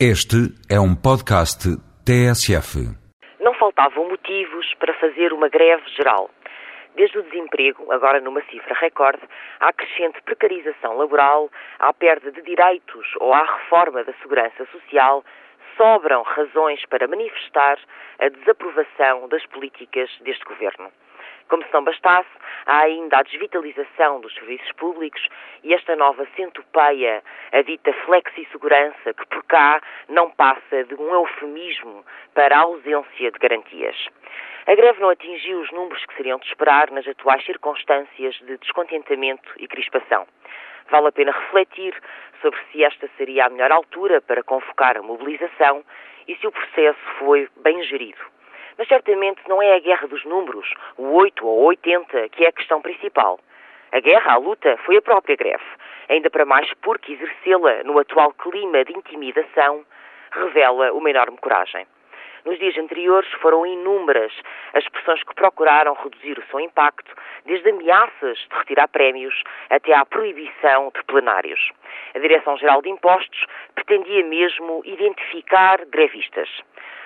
[0.00, 1.70] Este é um podcast
[2.04, 2.82] TSF.
[3.38, 6.28] Não faltavam motivos para fazer uma greve geral.
[6.96, 9.22] Desde o desemprego, agora numa cifra recorde,
[9.60, 15.24] à crescente precarização laboral, à perda de direitos ou à reforma da segurança social,
[15.76, 17.78] sobram razões para manifestar
[18.18, 20.90] a desaprovação das políticas deste governo.
[21.48, 22.28] Como se não bastasse,
[22.66, 25.26] há ainda a desvitalização dos serviços públicos
[25.62, 27.22] e esta nova centopeia,
[27.52, 32.04] a dita flexi-segurança, que por cá não passa de um eufemismo
[32.34, 33.96] para a ausência de garantias.
[34.66, 39.52] A greve não atingiu os números que seriam de esperar nas atuais circunstâncias de descontentamento
[39.58, 40.26] e crispação.
[40.90, 41.94] Vale a pena refletir
[42.40, 45.84] sobre se esta seria a melhor altura para convocar a mobilização
[46.26, 48.33] e se o processo foi bem gerido.
[48.76, 52.52] Mas certamente não é a guerra dos números, o 8 ou 80, que é a
[52.52, 53.38] questão principal.
[53.92, 55.64] A guerra, a luta, foi a própria greve,
[56.08, 59.84] ainda para mais porque exercê-la no atual clima de intimidação
[60.32, 61.86] revela uma enorme coragem.
[62.44, 64.32] Nos dias anteriores foram inúmeras
[64.74, 70.04] as pessoas que procuraram reduzir o seu impacto, desde ameaças de retirar prémios até à
[70.04, 71.70] proibição de plenários.
[72.14, 76.48] A Direção-Geral de Impostos pretendia mesmo identificar grevistas.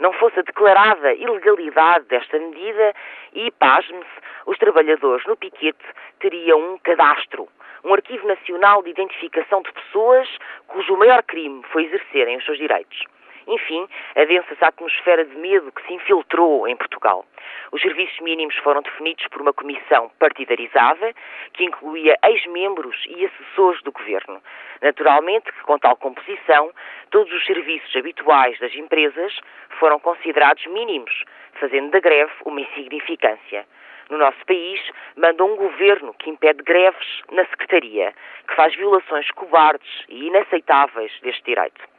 [0.00, 2.94] Não fosse a declarada ilegalidade desta medida
[3.34, 5.84] e, pasme-se, os trabalhadores no piquete
[6.18, 7.48] teriam um cadastro,
[7.84, 10.28] um arquivo nacional de identificação de pessoas
[10.66, 13.04] cujo maior crime foi exercerem os seus direitos.
[13.46, 17.24] Enfim, a atmosfera de medo que se infiltrou em Portugal.
[17.72, 21.14] Os serviços mínimos foram definidos por uma comissão partidarizada,
[21.54, 24.42] que incluía ex-membros e assessores do governo.
[24.82, 26.70] Naturalmente que, com tal composição,
[27.10, 29.40] todos os serviços habituais das empresas
[29.80, 33.64] foram considerados mínimos, fazendo da greve uma insignificância.
[34.10, 34.78] No nosso país,
[35.16, 38.12] manda um governo que impede greves na Secretaria,
[38.48, 41.91] que faz violações cobardes e inaceitáveis deste direito.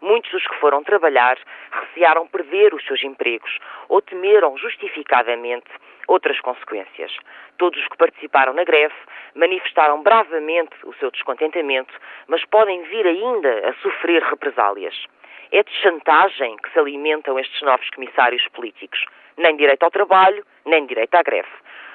[0.00, 1.38] Muitos dos que foram trabalhar
[1.70, 5.70] recearam perder os seus empregos ou temeram justificadamente
[6.08, 7.16] outras consequências.
[7.58, 8.94] Todos os que participaram na greve
[9.34, 11.92] manifestaram bravamente o seu descontentamento,
[12.26, 14.94] mas podem vir ainda a sofrer represálias.
[15.52, 19.04] É de chantagem que se alimentam estes novos comissários políticos.
[19.36, 21.48] Nem direito ao trabalho, nem direito à greve.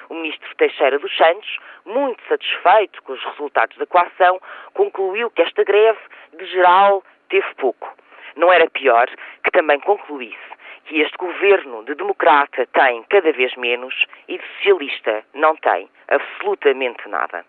[0.08, 4.40] O ministro Teixeira dos Santos, muito satisfeito com os resultados da coação,
[4.74, 5.98] concluiu que esta greve,
[6.32, 7.99] de geral, teve pouco.
[8.40, 9.06] Não era pior
[9.44, 10.50] que também concluísse
[10.86, 13.94] que este governo de democrata tem cada vez menos
[14.28, 17.44] e de socialista não tem absolutamente nada.